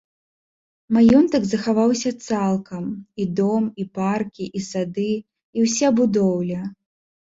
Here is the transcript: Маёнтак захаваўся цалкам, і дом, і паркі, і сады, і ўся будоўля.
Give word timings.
Маёнтак 0.95 1.43
захаваўся 1.49 2.09
цалкам, 2.29 2.83
і 3.21 3.29
дом, 3.43 3.63
і 3.85 3.89
паркі, 4.01 4.45
і 4.57 4.67
сады, 4.73 5.09
і 5.55 5.59
ўся 5.71 5.97
будоўля. 6.05 6.61